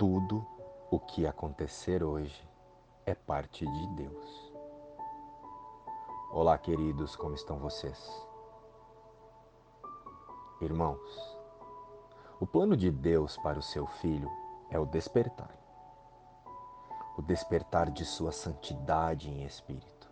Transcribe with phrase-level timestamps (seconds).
[0.00, 0.46] tudo
[0.90, 2.42] o que acontecer hoje
[3.04, 4.52] é parte de Deus.
[6.32, 8.10] Olá, queridos, como estão vocês?
[10.58, 11.36] Irmãos,
[12.40, 14.30] o plano de Deus para o seu filho
[14.70, 15.54] é o despertar.
[17.18, 20.10] O despertar de sua santidade em espírito,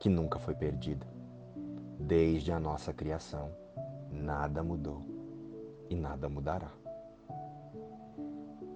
[0.00, 1.06] que nunca foi perdida.
[1.98, 3.56] Desde a nossa criação,
[4.10, 5.00] nada mudou
[5.88, 6.81] e nada mudará.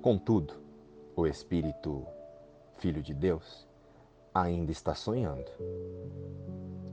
[0.06, 0.54] Contudo,
[1.16, 2.06] o Espírito,
[2.76, 3.66] Filho de Deus,
[4.32, 5.50] ainda está sonhando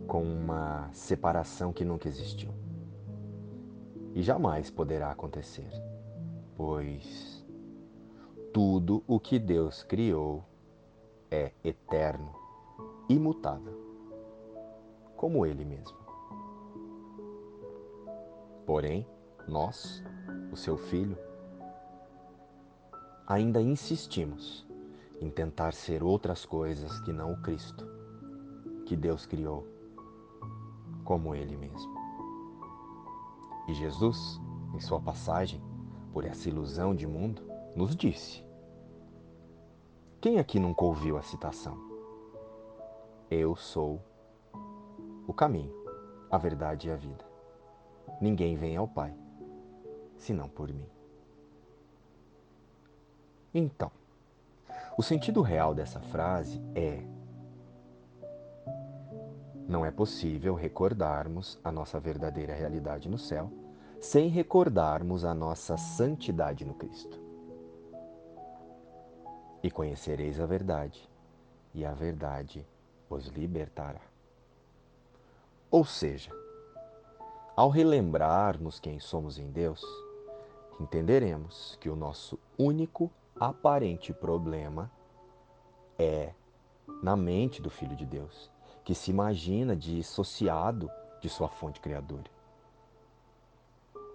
[0.08, 2.52] com uma separação que nunca existiu
[4.16, 5.70] e jamais poderá acontecer,
[6.56, 7.46] pois
[8.52, 10.44] tudo o que Deus criou
[11.30, 12.34] é eterno,
[13.08, 13.78] imutável,
[15.16, 16.00] como Ele mesmo.
[18.66, 19.06] Porém,
[19.48, 20.04] nós,
[20.52, 21.16] o seu Filho,
[23.34, 24.64] ainda insistimos
[25.20, 27.86] em tentar ser outras coisas que não o Cristo,
[28.86, 29.68] que Deus criou,
[31.04, 31.94] como Ele mesmo.
[33.68, 34.40] E Jesus,
[34.76, 35.62] em sua passagem
[36.12, 37.42] por essa ilusão de mundo,
[37.76, 38.46] nos disse:
[40.22, 41.78] Quem aqui nunca ouviu a citação?
[43.32, 44.00] Eu sou
[45.26, 45.74] o caminho,
[46.30, 47.26] a verdade e a vida.
[48.22, 49.14] Ninguém vem ao Pai
[50.18, 50.88] senão por mim.
[53.54, 53.92] Então,
[54.98, 57.04] o sentido real dessa frase é:
[59.68, 63.52] não é possível recordarmos a nossa verdadeira realidade no céu
[64.00, 67.18] sem recordarmos a nossa santidade no Cristo.
[69.64, 71.10] E conhecereis a verdade,
[71.74, 72.68] e a verdade
[73.10, 74.02] os libertará.
[75.72, 76.32] Ou seja,
[77.56, 79.82] ao relembrarmos quem somos em Deus,
[80.82, 83.10] entenderemos que o nosso único
[83.40, 84.92] aparente problema
[85.98, 86.34] é
[87.02, 88.52] na mente do Filho de Deus,
[88.84, 90.90] que se imagina dissociado
[91.22, 92.32] de sua fonte criadora.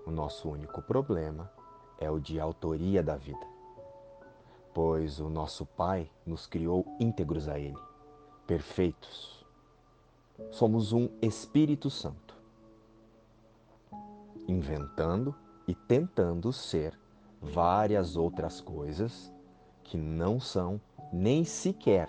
[0.06, 1.50] O nosso único problema
[1.98, 3.46] é o de autoria da vida,
[4.72, 7.78] pois o nosso Pai nos criou íntegros a Ele,
[8.46, 9.44] perfeitos.
[10.50, 12.36] Somos um Espírito Santo,
[14.46, 15.34] inventando
[15.66, 16.98] e tentando ser
[17.40, 19.32] várias outras coisas
[19.84, 20.80] que não são
[21.12, 22.08] nem sequer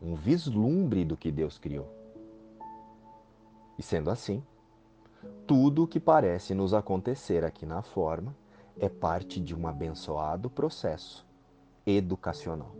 [0.00, 1.88] um vislumbre do que Deus criou.
[3.78, 4.42] E sendo assim,
[5.46, 8.34] tudo o que parece nos acontecer aqui na forma
[8.78, 11.26] é parte de um abençoado processo
[11.86, 12.74] educacional,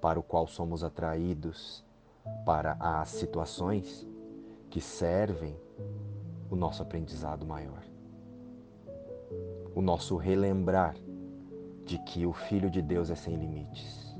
[0.00, 1.84] para o qual somos atraídos
[2.44, 4.06] para as situações
[4.70, 5.56] que servem
[6.48, 7.90] o nosso aprendizado maior
[9.74, 10.94] o nosso relembrar
[11.84, 14.14] de que o Filho de Deus é sem limites.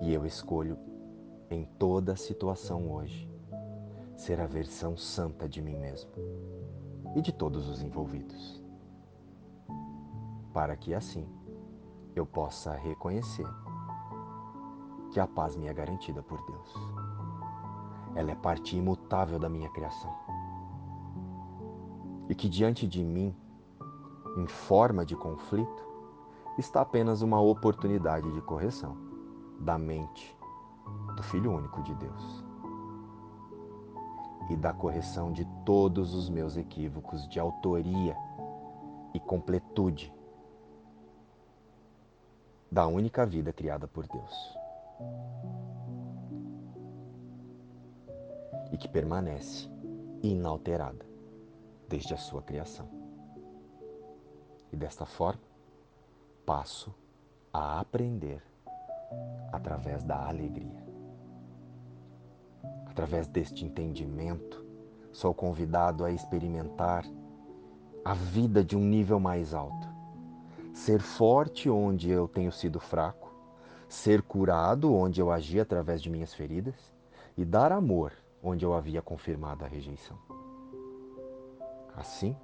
[0.00, 0.78] E eu escolho,
[1.50, 3.28] em toda situação hoje,
[4.16, 6.10] ser a versão santa de mim mesmo
[7.14, 8.62] e de todos os envolvidos,
[10.52, 11.26] para que assim
[12.14, 13.46] eu possa reconhecer
[15.10, 16.74] que a paz me é garantida por Deus.
[18.14, 20.12] Ela é parte imutável da minha criação
[22.28, 23.34] e que diante de mim,
[24.36, 25.84] em forma de conflito,
[26.58, 28.96] está apenas uma oportunidade de correção
[29.60, 30.36] da mente
[31.16, 32.44] do Filho único de Deus
[34.50, 38.16] e da correção de todos os meus equívocos de autoria
[39.14, 40.12] e completude
[42.70, 44.58] da única vida criada por Deus.
[48.72, 49.70] E que permanece
[50.22, 51.13] inalterada
[51.88, 52.88] desde a sua criação.
[54.72, 55.42] E desta forma,
[56.44, 56.94] passo
[57.52, 58.42] a aprender
[59.52, 60.84] através da alegria.
[62.86, 64.64] Através deste entendimento,
[65.12, 67.04] sou convidado a experimentar
[68.04, 69.88] a vida de um nível mais alto.
[70.72, 73.32] Ser forte onde eu tenho sido fraco,
[73.88, 76.92] ser curado onde eu agi através de minhas feridas
[77.36, 80.18] e dar amor onde eu havia confirmado a rejeição.
[81.96, 82.36] Assim,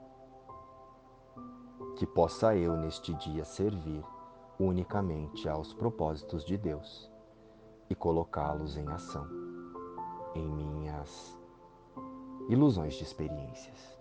[1.96, 4.02] que possa eu neste dia servir
[4.58, 7.10] unicamente aos propósitos de Deus
[7.88, 9.26] e colocá-los em ação
[10.34, 11.36] em minhas
[12.48, 13.98] ilusões de experiências.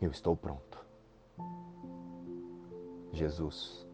[0.00, 0.84] Eu estou pronto.
[3.12, 3.86] Jesus,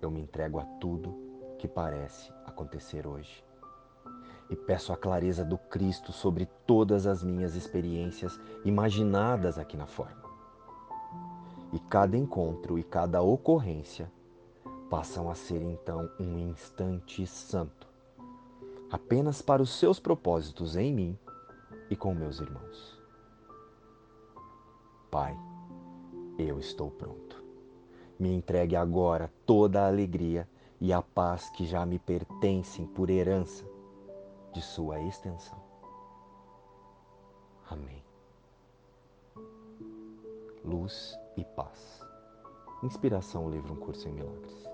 [0.00, 1.12] eu me entrego a tudo
[1.58, 3.44] que parece acontecer hoje
[4.48, 10.24] e peço a clareza do Cristo sobre todas as minhas experiências imaginadas aqui na forma.
[11.72, 14.10] E cada encontro e cada ocorrência
[14.88, 17.88] passam a ser então um instante santo,
[18.90, 21.18] apenas para os seus propósitos em mim
[21.90, 23.00] e com meus irmãos.
[25.10, 25.36] Pai,
[26.38, 27.44] eu estou pronto.
[28.18, 30.48] Me entregue agora toda a alegria
[30.80, 33.75] e a paz que já me pertencem por herança
[34.56, 35.62] de sua extensão.
[37.68, 38.02] Amém.
[40.64, 42.00] Luz e paz.
[42.82, 44.66] Inspiração, livro Um Curso em Milagres.